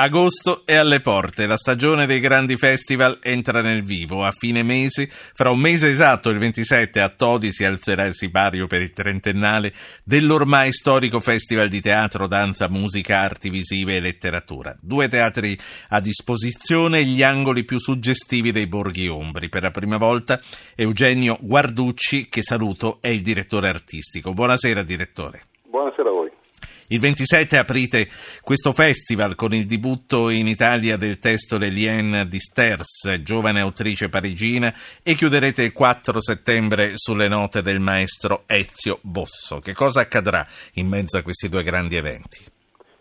Agosto 0.00 0.62
è 0.64 0.76
alle 0.76 1.00
porte, 1.00 1.46
la 1.46 1.56
stagione 1.56 2.06
dei 2.06 2.20
grandi 2.20 2.56
festival 2.56 3.18
entra 3.20 3.62
nel 3.62 3.82
vivo. 3.82 4.22
A 4.22 4.30
fine 4.30 4.62
mese, 4.62 5.08
fra 5.08 5.50
un 5.50 5.58
mese 5.58 5.88
esatto, 5.88 6.30
il 6.30 6.38
27, 6.38 7.00
a 7.00 7.08
Todi 7.08 7.50
si 7.50 7.64
alzerà 7.64 8.04
il 8.04 8.14
sipario 8.14 8.68
per 8.68 8.80
il 8.80 8.92
trentennale 8.92 9.72
dell'ormai 10.04 10.70
storico 10.72 11.18
festival 11.18 11.66
di 11.66 11.80
teatro, 11.80 12.28
danza, 12.28 12.68
musica, 12.68 13.18
arti 13.18 13.50
visive 13.50 13.96
e 13.96 14.00
letteratura. 14.00 14.72
Due 14.80 15.08
teatri 15.08 15.58
a 15.88 16.00
disposizione, 16.00 17.02
gli 17.02 17.24
angoli 17.24 17.64
più 17.64 17.80
suggestivi 17.80 18.52
dei 18.52 18.68
borghi 18.68 19.08
ombri. 19.08 19.48
Per 19.48 19.62
la 19.62 19.72
prima 19.72 19.96
volta 19.96 20.38
Eugenio 20.76 21.38
Guarducci, 21.40 22.28
che 22.28 22.44
saluto, 22.44 22.98
è 23.00 23.08
il 23.08 23.22
direttore 23.22 23.66
artistico. 23.66 24.32
Buonasera 24.32 24.84
direttore. 24.84 25.46
Buonasera 25.64 26.08
a 26.08 26.12
voi. 26.12 26.27
Il 26.90 27.00
27 27.00 27.58
aprite 27.58 28.08
questo 28.40 28.72
festival 28.72 29.34
con 29.34 29.52
il 29.52 29.66
debutto 29.66 30.30
in 30.30 30.46
Italia 30.46 30.96
del 30.96 31.18
testo 31.18 31.58
Lelien 31.58 32.26
di 32.30 32.40
Sters, 32.40 33.20
giovane 33.22 33.60
autrice 33.60 34.08
parigina, 34.08 34.72
e 35.02 35.14
chiuderete 35.14 35.64
il 35.64 35.74
4 35.74 36.18
settembre 36.18 36.92
sulle 36.94 37.28
note 37.28 37.60
del 37.60 37.78
maestro 37.78 38.44
Ezio 38.46 39.00
Bosso. 39.02 39.58
Che 39.58 39.74
cosa 39.74 40.00
accadrà 40.00 40.46
in 40.74 40.88
mezzo 40.88 41.18
a 41.18 41.22
questi 41.22 41.50
due 41.50 41.62
grandi 41.62 41.96
eventi? 41.96 42.38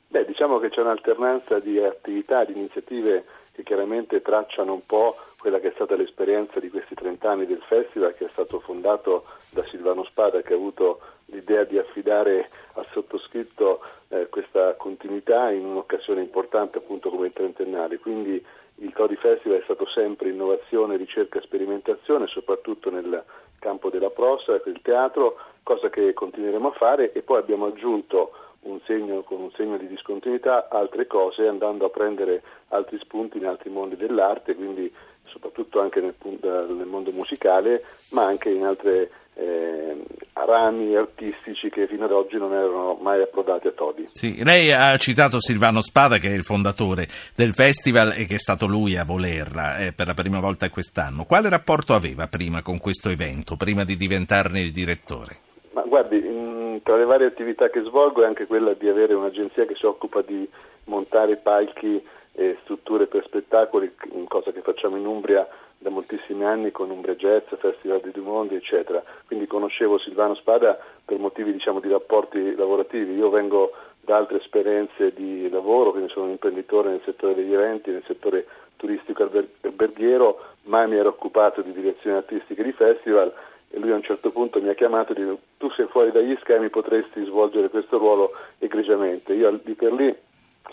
Beh, 0.09 0.25
diciamo 0.25 0.59
che 0.59 0.67
c'è 0.67 0.81
un'alternanza 0.81 1.59
di 1.59 1.79
attività, 1.79 2.43
di 2.43 2.57
iniziative 2.57 3.23
che 3.53 3.63
chiaramente 3.63 4.21
tracciano 4.21 4.73
un 4.73 4.85
po' 4.85 5.15
quella 5.39 5.59
che 5.59 5.69
è 5.69 5.73
stata 5.75 5.95
l'esperienza 5.95 6.59
di 6.59 6.69
questi 6.69 6.93
30 6.93 7.29
anni 7.29 7.45
del 7.45 7.63
festival 7.65 8.13
che 8.15 8.25
è 8.25 8.29
stato 8.33 8.59
fondato 8.59 9.23
da 9.51 9.63
Silvano 9.69 10.03
Spada 10.03 10.41
che 10.41 10.51
ha 10.51 10.57
avuto 10.57 10.99
l'idea 11.27 11.63
di 11.63 11.77
affidare 11.77 12.49
al 12.73 12.85
sottoscritto 12.91 13.81
eh, 14.09 14.27
questa 14.29 14.75
continuità 14.75 15.49
in 15.51 15.65
un'occasione 15.65 16.21
importante 16.21 16.77
appunto 16.77 17.09
come 17.09 17.27
il 17.27 17.33
trentennale. 17.33 17.97
Quindi 17.99 18.43
il 18.79 18.93
Tori 18.93 19.15
Festival 19.15 19.59
è 19.59 19.63
stato 19.63 19.87
sempre 19.87 20.29
innovazione, 20.29 20.97
ricerca 20.97 21.39
e 21.39 21.41
sperimentazione, 21.41 22.27
soprattutto 22.27 22.89
nel 22.89 23.23
campo 23.59 23.89
della 23.89 24.11
prosa, 24.11 24.61
del 24.63 24.79
teatro, 24.81 25.37
cosa 25.63 25.89
che 25.89 26.13
continueremo 26.13 26.69
a 26.69 26.73
fare 26.73 27.11
e 27.11 27.21
poi 27.21 27.39
abbiamo 27.39 27.65
aggiunto 27.65 28.31
un 28.61 28.79
segno, 28.85 29.21
con 29.21 29.41
un 29.41 29.51
segno 29.51 29.77
di 29.77 29.87
discontinuità 29.87 30.67
altre 30.69 31.07
cose 31.07 31.47
andando 31.47 31.85
a 31.85 31.89
prendere 31.89 32.43
altri 32.69 32.97
spunti 32.99 33.37
in 33.37 33.45
altri 33.45 33.69
mondi 33.69 33.95
dell'arte, 33.95 34.55
quindi 34.55 34.93
soprattutto 35.23 35.79
anche 35.79 36.01
nel, 36.01 36.15
nel 36.41 36.85
mondo 36.85 37.11
musicale, 37.11 37.83
ma 38.11 38.25
anche 38.25 38.49
in 38.49 38.65
altre 38.65 39.09
eh, 39.33 40.03
rami 40.45 40.95
artistici 40.95 41.69
che 41.69 41.87
fino 41.87 42.05
ad 42.05 42.11
oggi 42.11 42.37
non 42.37 42.53
erano 42.53 42.97
mai 43.01 43.21
approdati 43.21 43.67
a 43.67 43.71
Todi. 43.71 44.09
Sì, 44.11 44.43
lei 44.43 44.71
ha 44.71 44.95
citato 44.97 45.39
Silvano 45.39 45.81
Spada 45.81 46.17
che 46.17 46.29
è 46.29 46.33
il 46.33 46.43
fondatore 46.43 47.07
del 47.35 47.53
festival 47.53 48.13
e 48.15 48.25
che 48.25 48.35
è 48.35 48.39
stato 48.39 48.67
lui 48.67 48.95
a 48.95 49.03
volerla 49.03 49.77
eh, 49.77 49.93
per 49.93 50.07
la 50.07 50.13
prima 50.13 50.39
volta 50.39 50.69
quest'anno. 50.69 51.25
Quale 51.25 51.49
rapporto 51.49 51.93
aveva 51.93 52.27
prima 52.27 52.61
con 52.61 52.79
questo 52.79 53.09
evento, 53.09 53.55
prima 53.55 53.83
di 53.83 53.95
diventarne 53.95 54.59
il 54.59 54.71
direttore? 54.71 55.37
Ma 55.73 55.81
guardi, 55.83 56.17
in, 56.17 56.79
tra 56.83 56.97
le 56.97 57.05
varie 57.05 57.27
attività 57.27 57.69
che 57.69 57.81
svolgo 57.81 58.23
è 58.23 58.27
anche 58.27 58.47
quella 58.47 58.73
di 58.73 58.87
avere 58.87 59.13
un'agenzia 59.13 59.65
che 59.65 59.75
si 59.75 59.85
occupa 59.85 60.21
di 60.21 60.47
montare 60.85 61.37
palchi 61.37 62.01
e 62.39 62.55
strutture 62.61 63.07
per 63.07 63.23
spettacoli, 63.25 63.91
cosa 64.27 64.51
che 64.51 64.61
facciamo 64.61 64.95
in 64.95 65.07
Umbria 65.07 65.47
da 65.79 65.89
moltissimi 65.89 66.45
anni 66.45 66.69
con 66.69 66.91
Umbria 66.91 67.15
Jazz, 67.15 67.45
Festival 67.57 67.99
di 68.01 68.11
Dumondi, 68.11 68.53
eccetera. 68.53 69.03
Quindi 69.25 69.47
conoscevo 69.47 69.97
Silvano 69.97 70.35
Spada 70.35 70.77
per 71.03 71.17
motivi 71.17 71.51
diciamo, 71.51 71.79
di 71.79 71.89
rapporti 71.89 72.55
lavorativi. 72.55 73.15
Io 73.15 73.31
vengo 73.31 73.71
da 74.01 74.17
altre 74.17 74.37
esperienze 74.37 75.13
di 75.13 75.49
lavoro, 75.49 75.89
quindi 75.91 76.11
sono 76.11 76.25
un 76.25 76.31
imprenditore 76.31 76.89
nel 76.89 77.01
settore 77.03 77.33
degli 77.33 77.53
eventi, 77.53 77.89
nel 77.89 78.03
settore 78.05 78.45
turistico 78.75 79.23
alberghiero, 79.23 80.39
mai 80.65 80.87
mi 80.87 80.97
ero 80.97 81.09
occupato 81.09 81.61
di 81.63 81.73
direzione 81.73 82.17
artistica 82.17 82.61
di 82.61 82.71
festival 82.71 83.33
e 83.71 83.79
lui 83.79 83.91
a 83.91 83.95
un 83.95 84.03
certo 84.03 84.29
punto 84.29 84.61
mi 84.61 84.69
ha 84.69 84.75
chiamato 84.75 85.13
e 85.13 85.15
detto 85.15 85.39
tu 85.57 85.71
sei 85.71 85.87
fuori 85.87 86.11
dagli 86.11 86.37
schemi 86.39 86.69
potresti 86.69 87.25
svolgere 87.25 87.69
questo 87.69 87.97
ruolo 87.97 88.31
egregiamente. 88.59 89.33
Io 89.33 89.59
lì 89.63 89.73
per 89.73 89.91
lì 89.91 90.15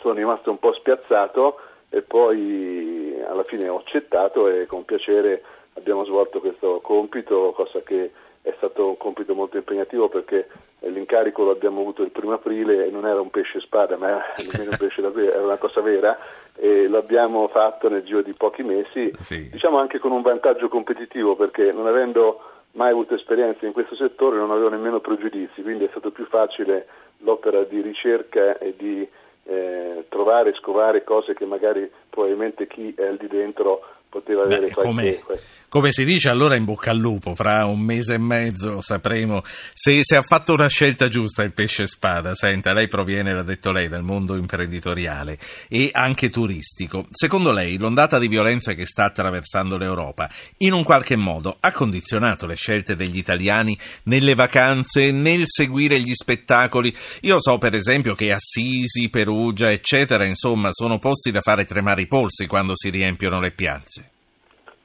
sono 0.05 0.15
rimasto 0.15 0.51
un 0.51 0.59
po' 0.59 0.75
spiazzato 0.75 1.59
e 1.89 2.03
poi 2.03 3.19
alla 3.27 3.45
fine 3.45 3.69
ho 3.69 3.79
accettato 3.79 4.49
e 4.49 4.67
con 4.67 4.85
piacere 4.85 5.43
abbiamo 5.75 6.05
svolto 6.05 6.41
questo 6.41 6.81
compito, 6.83 7.53
cosa 7.57 7.81
che 7.81 8.13
è 8.43 8.53
stato 8.59 8.89
un 8.89 8.99
compito 8.99 9.35
molto 9.35 9.57
impegnativo 9.57 10.11
perché 10.11 10.47
l'incarico 10.81 11.45
lo 11.45 11.53
abbiamo 11.53 11.81
avuto 11.81 12.03
il 12.03 12.11
primo 12.11 12.35
aprile 12.35 12.87
e 12.87 12.91
non 12.91 13.07
era 13.07 13.19
un 13.19 13.31
pesce 13.31 13.61
spada, 13.61 13.97
ma 13.97 14.35
era, 14.37 14.71
un 14.71 14.77
pesce 14.77 15.01
da 15.01 15.11
era 15.15 15.43
una 15.43 15.57
cosa 15.57 15.81
vera 15.81 16.19
e 16.55 16.87
l'abbiamo 16.89 17.49
fatto 17.49 17.89
nel 17.89 18.03
giro 18.03 18.21
di 18.21 18.35
pochi 18.37 18.63
mesi, 18.63 19.11
sì. 19.17 19.49
diciamo 19.49 19.79
anche 19.79 19.99
con 19.99 20.13
un 20.13 20.21
vantaggio 20.21 20.69
competitivo 20.69 21.35
perché 21.35 21.73
non 21.73 21.87
avendo 21.87 22.43
mai 22.73 22.91
avuto 22.91 23.15
esperienza 23.15 23.65
in 23.65 23.73
questo 23.73 23.95
settore 23.95 24.37
non 24.37 24.51
avevo 24.51 24.69
nemmeno 24.69 25.01
pregiudizi, 25.01 25.63
quindi 25.63 25.85
è 25.85 25.89
stato 25.91 26.11
più 26.11 26.27
facile 26.27 26.87
l'opera 27.19 27.63
di 27.65 27.81
ricerca 27.81 28.59
e 28.59 28.75
di 28.77 29.09
eh, 29.45 30.07
trovare 30.09 30.55
scovare 30.55 31.05
cose 31.05 31.35
che 31.35 31.45
magari 31.45 31.91
probabilmente 32.09 32.67
chi 32.67 32.95
è 32.97 33.11
lì 33.13 33.27
dentro 33.29 33.81
poteva 34.15 34.45
avere 34.45 34.69
Beh, 34.69 34.73
qualche, 34.73 34.89
come, 34.89 35.39
come, 35.69 35.91
si 35.91 36.05
dice 36.05 36.29
allora 36.29 36.55
in 36.55 36.65
bocca 36.65 36.93
al 36.93 36.99
lupo, 36.99 37.35
fra 37.35 37.65
un 37.65 37.81
mese 37.81 38.15
e 38.15 38.19
mezzo 38.19 38.81
sapremo 38.81 39.43
se, 39.73 40.05
se, 40.05 40.15
ha 40.15 40.23
fatto 40.23 40.53
una 40.53 40.69
scelta 40.69 41.09
giusta 41.09 41.43
il 41.43 41.53
pesce 41.53 41.89
spada. 41.89 42.33
Senta, 42.37 42.73
lei 42.73 42.87
proviene, 42.87 43.35
l'ha 43.35 43.43
detto 43.43 43.73
lei, 43.73 43.89
dal 43.89 44.05
mondo 44.05 44.37
imprenditoriale 44.37 45.37
e 45.69 45.91
anche 45.93 46.31
turistico. 46.31 47.07
Secondo 47.11 47.51
lei 47.51 47.77
l'ondata 47.77 48.21
di 48.21 48.29
violenza 48.29 48.75
che 48.75 48.87
sta 48.87 49.05
attraversando 49.05 49.77
l'Europa 49.77 50.31
in 50.59 50.73
un 50.73 50.85
qualche 50.85 51.17
modo 51.17 51.57
ha 51.59 51.73
condizionato 51.73 52.47
le 52.47 52.55
scelte 52.55 52.95
degli 52.95 53.19
italiani 53.19 53.77
nelle 54.05 54.35
vacanze, 54.37 55.11
nel 55.11 55.43
seguire 55.47 55.99
gli 55.99 56.15
spettacoli? 56.15 56.95
Io 57.23 57.41
so 57.41 57.59
per 57.59 57.75
esempio 57.75 58.15
che 58.15 58.33
Assisi, 58.33 59.09
Perugia, 59.11 59.73
eccetera, 59.73 60.25
insomma, 60.25 60.69
sono 60.71 61.01
posti 61.01 61.33
da 61.33 61.41
fare 61.41 61.65
tremare 61.65 62.03
i 62.03 62.07
polsi 62.07 62.47
quando 62.47 62.77
si 62.77 62.91
riempiono 62.91 63.41
le 63.41 63.51
piazze. 63.51 64.04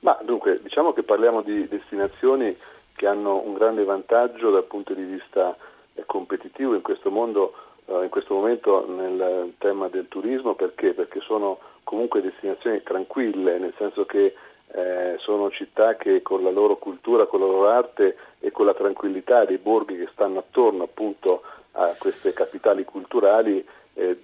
Ma 0.01 0.17
dunque, 0.21 0.59
diciamo 0.61 0.93
che 0.93 1.03
parliamo 1.03 1.41
di 1.41 1.67
destinazioni 1.67 2.55
che 2.95 3.07
hanno 3.07 3.41
un 3.45 3.53
grande 3.53 3.83
vantaggio 3.83 4.49
dal 4.49 4.63
punto 4.63 4.93
di 4.93 5.03
vista 5.03 5.55
eh, 5.93 6.03
competitivo 6.05 6.73
in 6.73 6.81
questo 6.81 7.09
mondo, 7.09 7.53
eh, 7.85 8.03
in 8.03 8.09
questo 8.09 8.33
momento 8.33 8.85
nel 8.87 9.53
tema 9.57 9.89
del 9.89 10.07
turismo, 10.07 10.53
perché? 10.53 10.93
Perché 10.93 11.19
sono 11.21 11.59
comunque 11.83 12.21
destinazioni 12.21 12.81
tranquille, 12.83 13.57
nel 13.57 13.73
senso 13.77 14.05
che 14.05 14.35
eh, 14.71 15.15
sono 15.19 15.49
città 15.49 15.95
che 15.95 16.21
con 16.21 16.43
la 16.43 16.51
loro 16.51 16.77
cultura, 16.77 17.25
con 17.25 17.39
la 17.41 17.45
loro 17.45 17.67
arte 17.69 18.17
e 18.39 18.51
con 18.51 18.65
la 18.65 18.73
tranquillità 18.73 19.43
dei 19.43 19.57
borghi 19.57 19.97
che 19.97 20.09
stanno 20.13 20.39
attorno 20.39 20.83
appunto 20.83 21.41
a 21.73 21.95
queste 21.97 22.33
capitali 22.33 22.83
culturali 22.83 23.65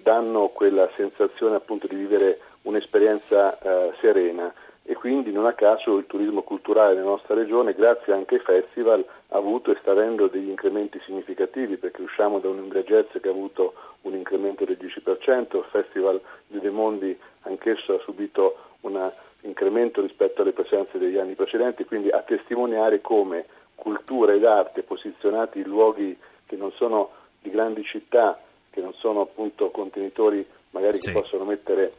danno 0.02 0.48
quella 0.48 0.88
sensazione 0.96 1.56
appunto 1.56 1.86
di 1.86 1.96
vivere 1.96 2.40
un'esperienza 2.62 3.58
serena 4.00 4.52
e 4.88 4.94
quindi 4.94 5.32
non 5.32 5.46
a 5.46 5.52
caso 5.52 5.98
il 5.98 6.06
turismo 6.06 6.42
culturale 6.42 6.94
nella 6.94 7.06
nostra 7.06 7.34
regione, 7.34 7.74
grazie 7.74 8.12
anche 8.12 8.36
ai 8.36 8.40
festival, 8.40 9.04
ha 9.28 9.36
avuto 9.36 9.72
e 9.72 9.78
sta 9.80 9.90
avendo 9.90 10.28
degli 10.28 10.48
incrementi 10.48 11.00
significativi 11.04 11.76
perché 11.76 12.02
usciamo 12.02 12.38
da 12.38 12.48
un 12.48 12.68
Jazz 12.84 13.10
che 13.20 13.28
ha 13.28 13.32
avuto 13.32 13.74
un 14.02 14.14
incremento 14.14 14.64
del 14.64 14.78
10%, 14.80 15.56
il 15.56 15.64
Festival 15.70 16.20
di 16.46 16.60
De 16.60 16.70
Mondi 16.70 17.18
anch'esso 17.42 17.94
ha 17.94 18.00
subito 18.00 18.58
un 18.82 19.10
incremento 19.40 20.00
rispetto 20.02 20.42
alle 20.42 20.52
presenze 20.52 20.98
degli 20.98 21.18
anni 21.18 21.34
precedenti, 21.34 21.84
quindi 21.84 22.10
a 22.10 22.22
testimoniare 22.22 23.00
come 23.00 23.46
cultura 23.74 24.34
ed 24.34 24.44
arte 24.44 24.82
posizionati 24.82 25.58
in 25.58 25.66
luoghi 25.66 26.16
che 26.46 26.54
non 26.54 26.70
sono 26.72 27.10
di 27.42 27.50
grandi 27.50 27.82
città, 27.82 28.40
che 28.70 28.80
non 28.80 28.94
sono 28.94 29.22
appunto 29.22 29.70
contenitori 29.70 30.46
magari 30.70 31.00
sì. 31.00 31.08
che 31.08 31.18
possono 31.18 31.44
mettere 31.44 31.92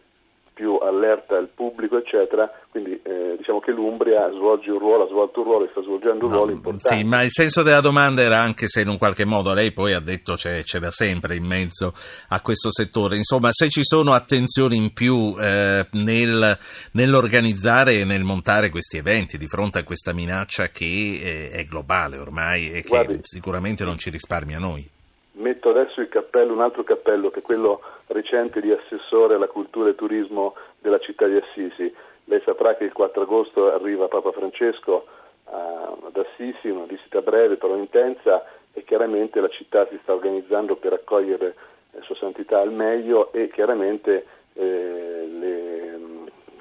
più 0.57 0.77
allerta 0.77 1.37
il 1.37 1.49
pubblico, 1.53 1.97
eccetera. 1.99 2.51
Quindi 2.71 2.99
eh, 3.03 3.35
diciamo 3.37 3.59
che 3.59 3.71
l'Umbria 3.71 4.27
svolge 4.33 4.71
un 4.71 4.79
ruolo, 4.79 5.03
ha 5.03 5.07
svolto 5.07 5.41
un 5.41 5.45
ruolo 5.45 5.65
e 5.65 5.69
sta 5.69 5.83
svolgendo 5.83 6.25
un 6.25 6.31
no, 6.31 6.37
ruolo 6.37 6.51
importante. 6.51 6.97
Sì, 6.97 7.03
ma 7.03 7.21
il 7.21 7.29
senso 7.29 7.61
della 7.61 7.79
domanda 7.79 8.23
era 8.23 8.39
anche 8.39 8.67
se 8.67 8.81
in 8.81 8.89
un 8.89 8.97
qualche 8.97 9.23
modo 9.23 9.53
lei 9.53 9.71
poi 9.71 9.93
ha 9.93 9.99
detto 9.99 10.33
c'è, 10.33 10.63
c'è 10.63 10.79
da 10.79 10.89
sempre 10.89 11.35
in 11.35 11.45
mezzo 11.45 11.93
a 12.29 12.41
questo 12.41 12.71
settore. 12.71 13.17
Insomma, 13.17 13.49
se 13.51 13.69
ci 13.69 13.83
sono 13.83 14.13
attenzioni 14.13 14.75
in 14.77 14.91
più 14.93 15.35
eh, 15.39 15.85
nel, 15.91 16.57
nell'organizzare 16.93 17.99
e 17.99 18.05
nel 18.05 18.23
montare 18.23 18.69
questi 18.69 18.97
eventi 18.97 19.37
di 19.37 19.45
fronte 19.45 19.77
a 19.77 19.83
questa 19.83 20.11
minaccia 20.11 20.69
che 20.69 20.85
eh, 20.85 21.49
è 21.51 21.65
globale 21.65 22.17
ormai 22.17 22.71
e 22.71 22.81
che 22.81 22.87
Guardi, 22.87 23.19
sicuramente 23.21 23.83
non 23.83 23.99
ci 23.99 24.09
risparmia 24.09 24.57
noi 24.57 24.95
metto 25.37 25.69
adesso 25.69 26.05
cappello, 26.07 26.53
un 26.53 26.61
altro 26.61 26.83
cappello 26.83 27.29
che 27.29 27.39
è 27.39 27.41
quello 27.41 27.81
recente 28.07 28.61
di 28.61 28.71
assessore 28.71 29.35
alla 29.35 29.47
cultura 29.47 29.89
e 29.89 29.95
turismo 29.95 30.55
della 30.79 30.99
città 30.99 31.27
di 31.27 31.37
Assisi. 31.37 31.93
Lei 32.25 32.41
saprà 32.43 32.75
che 32.75 32.83
il 32.83 32.93
4 32.93 33.21
agosto 33.21 33.71
arriva 33.71 34.07
Papa 34.07 34.31
Francesco 34.31 35.05
ad 35.45 36.17
Assisi, 36.17 36.69
una 36.69 36.85
visita 36.85 37.21
breve 37.21 37.55
però 37.55 37.75
intensa 37.75 38.45
e 38.73 38.83
chiaramente 38.83 39.39
la 39.39 39.49
città 39.49 39.87
si 39.87 39.97
sta 40.03 40.13
organizzando 40.13 40.75
per 40.75 40.93
accogliere 40.93 41.55
eh, 41.93 42.01
Sua 42.01 42.15
Santità 42.15 42.59
al 42.59 42.71
meglio 42.71 43.31
e 43.31 43.49
chiaramente 43.49 44.25
eh, 44.53 45.27
le, 45.27 45.97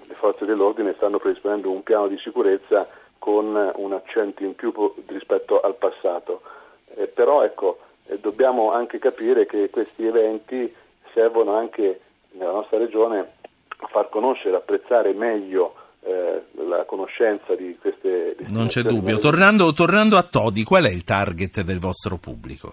le, 0.06 0.14
forze 0.14 0.46
dell'ordine 0.46 0.94
stanno 0.94 1.19
predisponendo 1.19 1.70
un 1.70 1.82
piano 1.82 2.08
di 2.08 2.17
sicurezza 2.19 2.88
con 3.19 3.72
un 3.75 3.93
accento 3.93 4.44
in 4.44 4.55
più 4.55 4.72
rispetto 5.06 5.61
al 5.61 5.75
passato. 5.75 6.40
Eh, 6.94 7.06
però 7.06 7.43
ecco, 7.43 7.81
dobbiamo 8.20 8.73
anche 8.73 8.99
capire 8.99 9.47
che 9.47 9.70
questi 9.70 10.06
eventi 10.06 10.73
servono 11.12 11.55
anche 11.56 12.00
nella 12.32 12.53
nostra 12.53 12.79
regione 12.79 13.32
a 13.79 13.87
far 13.88 14.08
conoscere, 14.08 14.56
apprezzare 14.56 15.12
meglio 15.12 15.75
eh, 16.00 16.43
la 16.67 16.85
conoscenza 16.85 17.55
di 17.55 17.76
queste 17.81 18.37
Non 18.47 18.69
c'è 18.69 18.82
dubbio. 18.82 19.19
Tornando, 19.19 19.73
tornando, 19.73 20.17
a 20.17 20.23
Todi, 20.23 20.62
qual 20.62 20.85
è 20.85 20.91
il 20.91 21.05
target 21.05 21.62
del 21.62 21.79
vostro 21.79 22.17
pubblico? 22.17 22.73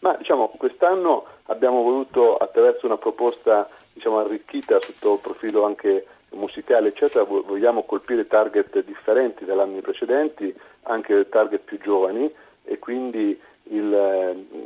Ma 0.00 0.14
diciamo, 0.16 0.52
quest'anno 0.58 1.24
abbiamo 1.46 1.82
voluto 1.82 2.36
attraverso 2.36 2.86
una 2.86 2.98
proposta 2.98 3.68
diciamo, 3.92 4.18
arricchita 4.18 4.78
sotto 4.80 5.14
il 5.14 5.20
profilo 5.22 5.64
anche 5.64 6.06
musicale, 6.32 6.88
eccetera, 6.88 7.24
vogliamo 7.24 7.84
colpire 7.84 8.26
target 8.26 8.84
differenti 8.84 9.44
dagli 9.44 9.60
anni 9.60 9.80
precedenti, 9.80 10.54
anche 10.82 11.28
target 11.28 11.60
più 11.60 11.78
giovani 11.78 12.30
e 12.64 12.78
quindi 12.78 13.40
il, 13.70 13.88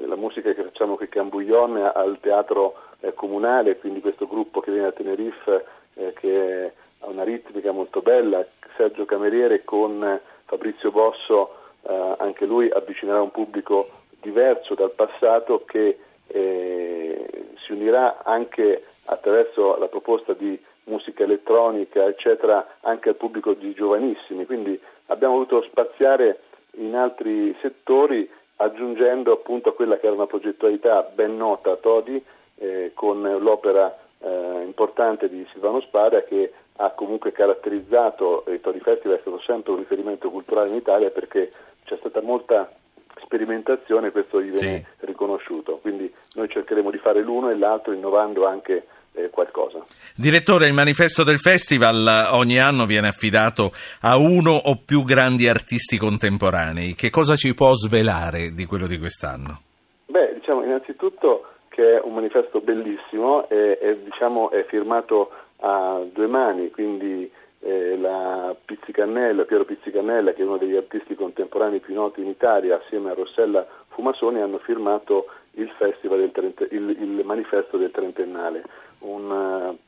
la 0.06 0.16
musica 0.16 0.52
che 0.52 0.62
facciamo 0.62 0.96
qui 0.96 1.06
a 1.06 1.08
Cambuglion 1.08 1.76
al 1.76 2.18
teatro 2.20 2.74
eh, 3.00 3.14
comunale, 3.14 3.78
quindi 3.78 4.00
questo 4.00 4.26
gruppo 4.26 4.60
che 4.60 4.70
viene 4.70 4.86
da 4.86 4.92
Tenerife 4.92 5.64
eh, 5.94 6.12
che 6.14 6.72
ha 7.00 7.06
una 7.06 7.24
ritmica 7.24 7.70
molto 7.72 8.00
bella, 8.00 8.44
Sergio 8.76 9.04
Cameriere 9.04 9.64
con 9.64 10.20
Fabrizio 10.44 10.90
Bosso, 10.90 11.54
eh, 11.82 12.14
anche 12.18 12.44
lui 12.46 12.70
avvicinerà 12.70 13.20
un 13.20 13.30
pubblico 13.30 13.88
diverso 14.20 14.74
dal 14.74 14.90
passato 14.92 15.64
che 15.64 15.98
eh, 16.26 17.26
si 17.64 17.72
unirà 17.72 18.22
anche 18.24 18.84
attraverso 19.04 19.76
la 19.78 19.86
proposta 19.86 20.32
di 20.32 20.58
musica 20.84 21.24
elettronica, 21.24 22.04
eccetera, 22.06 22.78
anche 22.80 23.10
al 23.10 23.16
pubblico 23.16 23.52
di 23.52 23.72
giovanissimi. 23.74 24.46
Quindi 24.46 24.80
abbiamo 25.06 25.34
voluto 25.34 25.62
spaziare 25.62 26.40
in 26.72 26.94
altri 26.94 27.54
settori 27.60 28.28
aggiungendo 28.60 29.32
appunto 29.32 29.70
a 29.70 29.74
quella 29.74 29.98
che 29.98 30.06
era 30.06 30.14
una 30.14 30.26
progettualità 30.26 31.02
ben 31.02 31.36
nota 31.36 31.72
a 31.72 31.76
Todi 31.76 32.22
eh, 32.56 32.92
con 32.94 33.22
l'opera 33.40 33.96
eh, 34.18 34.62
importante 34.64 35.28
di 35.28 35.46
Silvano 35.52 35.80
Spada 35.80 36.22
che 36.24 36.52
ha 36.80 36.90
comunque 36.90 37.32
caratterizzato 37.32 38.44
il 38.48 38.60
Todi 38.60 38.80
Festival, 38.80 39.16
è 39.16 39.20
stato 39.20 39.40
sempre 39.40 39.72
un 39.72 39.78
riferimento 39.78 40.30
culturale 40.30 40.70
in 40.70 40.76
Italia 40.76 41.10
perché 41.10 41.50
c'è 41.84 41.96
stata 41.98 42.20
molta 42.20 42.70
sperimentazione 43.22 44.08
e 44.08 44.10
questo 44.10 44.40
gli 44.40 44.50
viene 44.50 44.86
sì. 44.98 45.06
riconosciuto. 45.06 45.78
Quindi 45.78 46.12
noi 46.34 46.48
cercheremo 46.48 46.90
di 46.90 46.98
fare 46.98 47.20
l'uno 47.20 47.50
e 47.50 47.56
l'altro 47.56 47.92
innovando 47.92 48.46
anche 48.46 48.86
qualcosa. 49.30 49.82
Direttore, 50.14 50.66
il 50.66 50.74
manifesto 50.74 51.24
del 51.24 51.38
festival 51.38 52.30
ogni 52.32 52.58
anno 52.58 52.86
viene 52.86 53.08
affidato 53.08 53.72
a 54.02 54.16
uno 54.16 54.52
o 54.52 54.80
più 54.84 55.02
grandi 55.02 55.48
artisti 55.48 55.96
contemporanei. 55.96 56.94
Che 56.94 57.10
cosa 57.10 57.36
ci 57.36 57.54
può 57.54 57.72
svelare 57.74 58.52
di 58.52 58.64
quello 58.64 58.86
di 58.86 58.98
quest'anno? 58.98 59.60
Beh, 60.06 60.34
diciamo 60.34 60.64
innanzitutto 60.64 61.44
che 61.68 61.98
è 61.98 62.00
un 62.02 62.14
manifesto 62.14 62.60
bellissimo 62.60 63.48
e, 63.48 63.78
e 63.80 64.02
diciamo, 64.02 64.50
è 64.50 64.64
firmato 64.68 65.30
a 65.60 66.02
due 66.12 66.26
mani, 66.26 66.70
quindi 66.70 67.30
eh, 67.60 67.96
la 67.96 68.54
Pizzicannella, 68.64 69.44
Piero 69.44 69.64
Pizzicannella, 69.64 70.32
che 70.32 70.42
è 70.42 70.44
uno 70.44 70.56
degli 70.58 70.76
artisti 70.76 71.14
contemporanei 71.14 71.80
più 71.80 71.94
noti 71.94 72.20
in 72.20 72.28
Italia, 72.28 72.80
assieme 72.82 73.10
a 73.10 73.14
Rossella 73.14 73.66
Fumasoni, 73.88 74.40
hanno 74.40 74.58
firmato 74.58 75.26
il, 75.60 75.74
del, 75.78 76.54
il, 76.70 76.90
il 76.90 77.22
manifesto 77.24 77.76
del 77.76 77.90
trentennale 77.90 78.62
un 79.00 79.30
uh, 79.30 79.78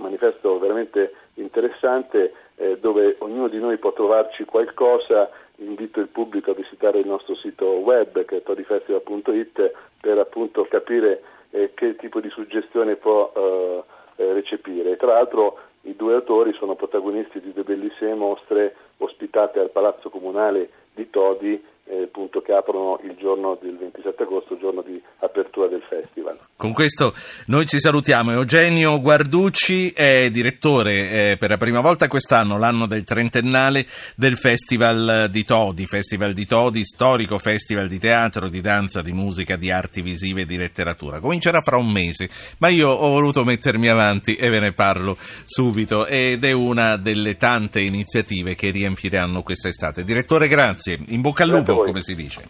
manifesto 0.00 0.58
veramente 0.58 1.12
interessante 1.34 2.32
eh, 2.56 2.78
dove 2.78 3.16
ognuno 3.18 3.48
di 3.48 3.58
noi 3.58 3.78
può 3.78 3.92
trovarci 3.92 4.44
qualcosa. 4.44 5.30
Invito 5.56 6.00
il 6.00 6.08
pubblico 6.08 6.50
a 6.50 6.54
visitare 6.54 6.98
il 6.98 7.06
nostro 7.06 7.36
sito 7.36 7.64
web 7.64 8.24
che 8.24 8.38
è 8.38 8.42
todifestival.it 8.42 9.72
per 10.00 10.18
appunto 10.18 10.64
capire 10.64 11.22
eh, 11.50 11.70
che 11.74 11.94
tipo 11.96 12.20
di 12.20 12.28
suggestione 12.30 12.96
può 12.96 13.32
eh, 13.34 13.82
eh, 14.16 14.32
recepire. 14.32 14.96
Tra 14.96 15.12
l'altro 15.14 15.58
i 15.82 15.94
due 15.94 16.14
autori 16.14 16.52
sono 16.54 16.74
protagonisti 16.74 17.40
di 17.40 17.52
due 17.52 17.62
bellissime 17.62 18.14
mostre 18.14 18.74
ospitate 18.98 19.60
al 19.60 19.70
Palazzo 19.70 20.10
Comunale 20.10 20.70
di 20.92 21.08
Todi 21.10 21.62
eh, 21.86 22.04
appunto, 22.04 22.40
che 22.40 22.52
aprono 22.52 22.98
il 23.02 23.14
giorno 23.18 23.58
del 23.60 23.76
27 23.76 24.22
agosto, 24.22 24.56
giorno 24.56 24.82
di 24.82 25.00
apertura 25.18 25.68
del 25.68 25.82
festival. 25.88 26.38
Con 26.56 26.72
questo 26.72 27.12
noi 27.46 27.66
ci 27.66 27.78
salutiamo. 27.78 28.32
Eugenio 28.32 29.00
Guarducci 29.00 29.90
è 29.90 30.30
direttore 30.30 31.32
eh, 31.32 31.36
per 31.38 31.50
la 31.50 31.56
prima 31.58 31.80
volta 31.80 32.08
quest'anno, 32.08 32.56
l'anno 32.56 32.86
del 32.86 33.04
trentennale 33.04 33.84
del 34.16 34.38
Festival 34.38 35.28
di 35.30 35.44
Todi, 35.44 35.86
Festival 35.86 36.32
di 36.32 36.46
Todi, 36.46 36.84
storico 36.84 37.38
festival 37.38 37.88
di 37.88 37.98
teatro, 37.98 38.48
di 38.48 38.60
danza, 38.60 39.02
di 39.02 39.12
musica, 39.12 39.56
di 39.56 39.70
arti 39.70 40.00
visive 40.00 40.42
e 40.42 40.46
di 40.46 40.56
letteratura. 40.56 41.20
Comincerà 41.20 41.60
fra 41.60 41.76
un 41.76 41.90
mese, 41.90 42.30
ma 42.58 42.68
io 42.68 42.88
ho 42.88 43.10
voluto 43.10 43.44
mettermi 43.44 43.88
avanti 43.88 44.36
e 44.36 44.48
ve 44.48 44.60
ne 44.60 44.72
parlo 44.72 45.16
subito 45.44 46.06
ed 46.06 46.44
è 46.44 46.52
una 46.52 46.96
delle 46.96 47.36
tante 47.36 47.80
iniziative 47.80 48.54
che 48.54 48.70
riempiranno 48.70 49.42
quest'estate. 49.42 50.04
Direttore, 50.04 50.48
grazie. 50.48 50.98
In 51.08 51.20
bocca 51.20 51.42
al 51.42 51.50
lupo 51.50 51.73
come 51.76 52.02
si 52.02 52.14
dice. 52.14 52.42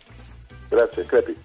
Grazie, 0.69 1.05
crepi. 1.05 1.37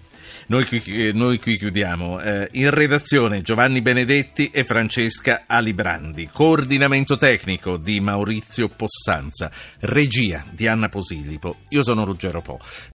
Noi 0.50 0.64
qui, 0.66 1.12
noi 1.14 1.38
qui 1.38 1.56
chiudiamo. 1.56 2.20
Eh, 2.20 2.48
in 2.54 2.70
redazione 2.70 3.40
Giovanni 3.40 3.82
Benedetti 3.82 4.50
e 4.52 4.64
Francesca 4.64 5.44
Alibrandi. 5.46 6.28
Coordinamento 6.32 7.16
tecnico 7.16 7.76
di 7.76 8.00
Maurizio 8.00 8.68
Possanza. 8.68 9.48
Regia 9.78 10.44
di 10.50 10.66
Anna 10.66 10.88
Posillipo. 10.88 11.58
Io 11.68 11.84
sono 11.84 12.04
Ruggero 12.04 12.42
Po. 12.42 12.58